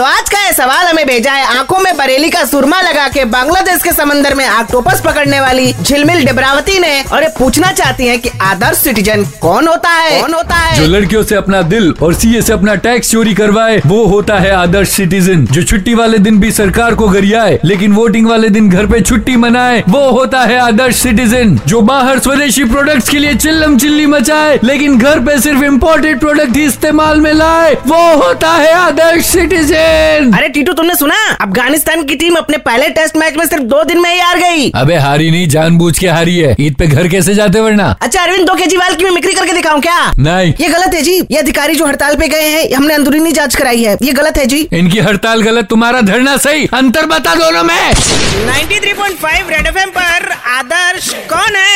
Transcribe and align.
तो 0.00 0.04
आज 0.04 0.28
का 0.30 0.38
ये 0.40 0.52
सवाल 0.52 0.86
हमें 0.86 1.06
भेजा 1.06 1.32
है। 1.32 1.44
आँखों 1.58 1.78
में 1.78 1.96
बरेली 1.96 2.28
का 2.30 2.44
सुरमा 2.44 2.80
लगा 2.82 3.06
के 3.08 3.24
बांग्लादेश 3.24 3.82
के 3.82 3.90
समंदर 3.92 4.34
में 4.34 4.48
ऑक्टोपस 4.48 5.00
पकड़ने 5.04 5.40
वाली 5.40 5.72
झिलमिल 5.72 6.24
डिबरावती 6.26 6.78
ने 6.78 7.02
और 7.02 7.22
ये 7.22 7.28
पूछना 7.38 7.72
चाहती 7.72 8.06
है 8.06 8.16
की 8.18 8.30
आदर्श 8.42 8.78
सिटीजन 8.78 9.24
कौन 9.42 9.68
होता 9.68 9.90
है? 9.90 10.20
कौन 10.20 10.34
होता 10.34 10.56
है? 10.56 10.76
जो 10.76 10.86
लड़कियों 10.86 11.22
से 11.22 11.34
अपना 11.34 11.60
दिल 11.64 11.92
और 12.02 12.14
सीए 12.14 12.40
से 12.42 12.52
अपना 12.52 12.74
टैक्स 12.76 13.10
चोरी 13.10 13.34
करवाए 13.34 13.80
वो 13.86 14.04
होता 14.04 14.38
है 14.38 14.52
आदर्श 14.52 14.88
सिटीजन। 14.90 15.44
जो 15.46 15.62
छुट्टी 15.64 15.94
वाले 15.94 16.18
दिन 16.18 16.38
भी 16.40 16.52
सरकार 16.52 16.94
को 16.94 17.08
गरियाए 17.08 17.58
लेकिन 17.64 17.92
वोटिंग 17.92 18.28
वाले 18.28 18.48
दिन 18.48 18.70
घर 18.70 18.86
पे 18.86 19.00
छुट्टी 19.02 19.36
मनाए 19.36 19.84
वो 19.88 20.00
होता 20.10 20.40
है 20.42 20.58
आदर्श 20.60 21.02
सिटीजन। 21.02 21.58
जो 21.66 21.80
बाहर 21.82 22.18
स्वदेशी 22.20 22.64
प्रोडक्ट्स 22.64 23.08
के 23.08 23.18
लिए 23.18 23.34
चिल्लम 23.36 23.76
चिल्ली 23.78 24.06
मचाए 24.06 24.58
लेकिन 24.64 24.98
घर 24.98 25.20
पे 25.20 25.38
सिर्फ़ 25.40 25.64
इम्पोर्टेड 25.64 26.20
प्रोडक्ट 26.20 26.56
ही 26.56 26.64
इस्तेमाल 26.64 27.20
में 27.20 27.32
लाए 27.34 27.74
वो 27.86 28.02
होता 28.24 28.52
है 28.54 28.72
आदर्श 28.74 29.26
सिटीजन। 29.26 29.88
अरे 30.34 30.48
टीटू 30.48 30.72
तुमने 30.72 30.94
सुना? 30.94 31.14
अफ़गानिस्तान 31.40 32.02
की 32.04 32.14
टीम 32.14 32.34
अपने 32.34 32.58
पहले 32.58 32.88
टेस्ट 32.88 33.16
मैच 33.16 33.36
में 33.36 33.44
सिर्फ़ 33.46 33.62
दो 33.64 33.82
दिन 33.84 34.00
में 34.00 34.12
ही 34.14 34.20
हार 34.20 34.38
गई। 34.38 34.70
अबे 34.74 34.94
हारी 34.94 35.30
नहीं 35.30 35.48
जानबूझ 35.48 35.98
के 35.98 36.08
हारी 36.08 36.36
है। 36.36 36.54
ईद 36.60 36.74
पे 36.74 36.86
घर 36.86 37.08
कैसे 37.08 37.34
जाते 37.34 37.60
वरना? 37.60 37.88
अच्छा 38.00 38.22
अरविंद 38.22 38.46
दो 38.46 38.54
केजरीवाल 38.54 38.94
की 38.94 39.04
मैं 39.04 39.10
मिक्री 39.10 39.32
करके 39.32 39.52
दिखाऊँ 39.52 39.80
क्या? 39.80 40.12
नहीं। 40.18 40.52
ये 40.60 40.68
गलत 40.68 40.94
है 40.94 41.02
जी। 41.02 41.14
ये 41.30 41.38
अधिकारी 41.38 41.74
जो 41.74 41.86
हड़ताल 41.86 42.16
पे 42.16 42.28
गए 42.28 42.48
हैं 42.48 42.74
हमने 42.74 42.94
अंदरूनी 42.94 43.32
जाँच 43.32 43.54
कराई 43.54 43.82
है। 43.84 43.96
ये 44.02 44.12
गलत 44.12 44.38
है 44.38 44.46
जी। 44.46 44.60
इनकी 44.72 44.98
हड़ताल 44.98 45.42
गलत 45.42 45.68
तुम्हारा 45.70 46.00
धरना 46.00 46.36
सही। 46.36 46.68
अंतर 46.74 47.06
बता 47.06 47.34
दोनों 47.34 47.62
में। 47.64 47.92
93.5 48.46 49.50
रेड 49.50 49.66
एफएम 49.66 49.90
पर 49.90 50.32
आदर्श 50.50 51.14
कौन 51.32 51.56
है? 51.56 51.69